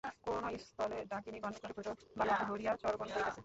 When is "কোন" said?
0.23-0.43